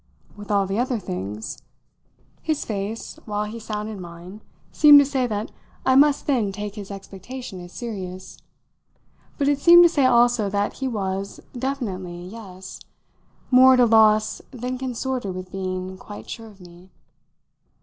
[0.35, 1.59] "With all the other things?"
[2.41, 5.51] His face, while he sounded mine, seemed to say that
[5.85, 8.39] I must then take his expectation as serious.
[9.37, 12.79] But it seemed to say also that he was definitely, yes
[13.51, 16.89] more at a loss than consorted with being quite sure of me.